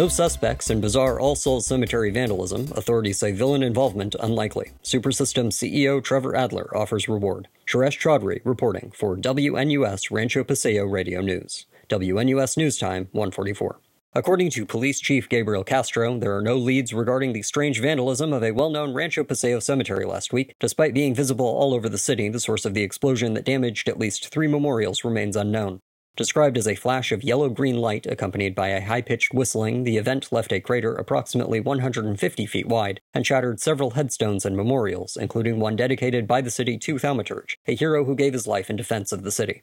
[0.00, 2.72] No suspects in bizarre All Souls Cemetery vandalism.
[2.74, 4.72] Authorities say villain involvement unlikely.
[4.82, 7.48] Supersystems CEO Trevor Adler offers reward.
[7.66, 11.66] Suresh Chaudhry reporting for WNUS Rancho Paseo Radio News.
[11.90, 13.78] WNUS News Time 144.
[14.14, 18.42] According to Police Chief Gabriel Castro, there are no leads regarding the strange vandalism of
[18.42, 20.54] a well known Rancho Paseo cemetery last week.
[20.58, 23.98] Despite being visible all over the city, the source of the explosion that damaged at
[23.98, 25.82] least three memorials remains unknown.
[26.20, 29.96] Described as a flash of yellow green light accompanied by a high pitched whistling, the
[29.96, 35.58] event left a crater approximately 150 feet wide and shattered several headstones and memorials, including
[35.58, 39.12] one dedicated by the city to Thaumaturge, a hero who gave his life in defense
[39.12, 39.62] of the city.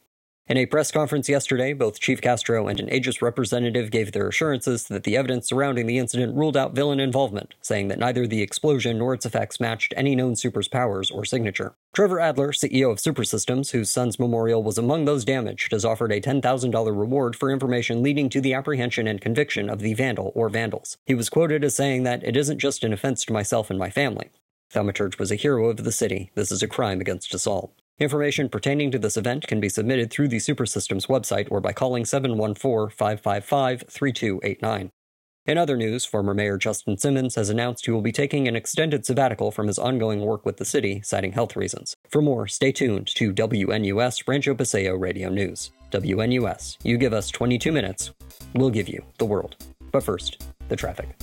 [0.50, 4.88] In a press conference yesterday, both Chief Castro and an Aegis representative gave their assurances
[4.88, 8.98] that the evidence surrounding the incident ruled out villain involvement, saying that neither the explosion
[8.98, 11.76] nor its effects matched any known super's powers or signature.
[11.92, 16.22] Trevor Adler, CEO of Supersystems, whose son's memorial was among those damaged, has offered a
[16.22, 20.98] $10,000 reward for information leading to the apprehension and conviction of the vandal or vandals.
[21.06, 23.90] He was quoted as saying that it isn't just an offense to myself and my
[23.90, 24.30] family.
[24.74, 26.32] Thaumaturge was a hero of the city.
[26.36, 27.74] This is a crime against us all.
[28.00, 32.06] Information pertaining to this event can be submitted through the Supersystems website or by calling
[32.06, 34.92] 714 555 3289.
[35.48, 39.04] In other news, former Mayor Justin Simmons has announced he will be taking an extended
[39.04, 41.96] sabbatical from his ongoing work with the city, citing health reasons.
[42.08, 45.72] For more, stay tuned to WNUS Rancho Paseo Radio News.
[45.90, 48.12] WNUS, you give us 22 minutes,
[48.54, 49.56] we'll give you the world.
[49.92, 51.16] But first, the traffic.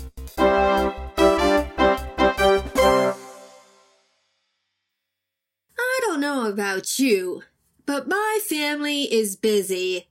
[6.24, 7.42] Know about you,
[7.84, 10.08] but my family is busy.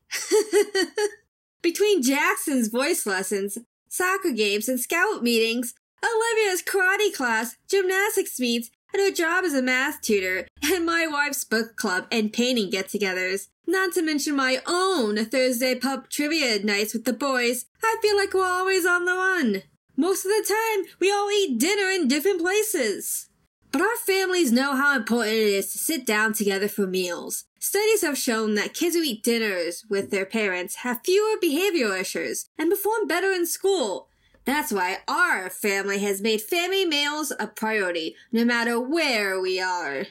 [1.63, 3.57] Between Jackson's voice lessons,
[3.89, 5.73] soccer games, and scout meetings,
[6.05, 11.43] Olivia's karate class, gymnastics meets, and her job as a math tutor, and my wife's
[11.43, 16.93] book club and painting get togethers, not to mention my own Thursday pub trivia nights
[16.93, 19.63] with the boys, I feel like we're always on the run.
[19.97, 23.29] Most of the time, we all eat dinner in different places.
[23.73, 27.45] But our families know how important it is to sit down together for meals.
[27.57, 32.45] Studies have shown that kids who eat dinners with their parents have fewer behavioral issues
[32.55, 34.09] and perform better in school.
[34.45, 40.05] That's why our family has made family meals a priority, no matter where we are.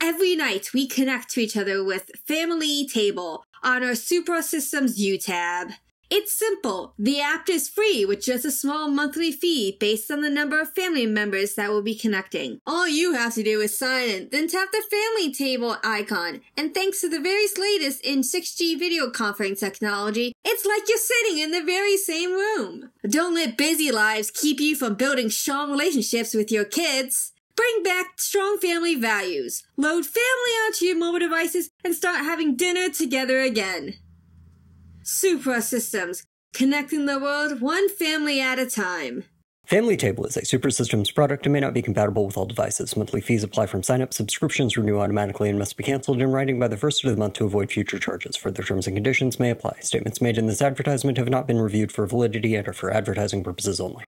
[0.00, 5.18] Every night we connect to each other with Family Table on our Super Systems U
[5.18, 5.72] tab.
[6.16, 6.94] It's simple.
[6.96, 10.72] The app is free with just a small monthly fee based on the number of
[10.72, 12.60] family members that will be connecting.
[12.64, 16.42] All you have to do is sign in, then tap the family table icon.
[16.56, 21.38] And thanks to the very latest in 6G video conferencing technology, it's like you're sitting
[21.42, 22.92] in the very same room.
[23.08, 27.32] Don't let busy lives keep you from building strong relationships with your kids.
[27.56, 29.64] Bring back strong family values.
[29.76, 33.94] Load family onto your mobile devices and start having dinner together again.
[35.04, 39.24] Supersystems, connecting the world one family at a time.
[39.66, 42.96] Family Table is a Supersystems product and may not be compatible with all devices.
[42.96, 44.14] Monthly fees apply from sign up.
[44.14, 47.34] Subscriptions renew automatically and must be canceled in writing by the first of the month
[47.34, 48.34] to avoid future charges.
[48.36, 49.76] Further terms and conditions may apply.
[49.80, 53.44] Statements made in this advertisement have not been reviewed for validity and are for advertising
[53.44, 54.04] purposes only.